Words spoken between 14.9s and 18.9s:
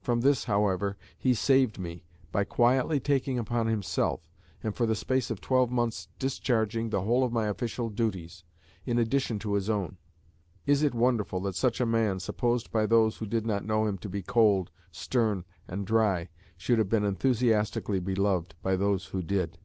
stern, and dry, should have been enthusiastically beloved by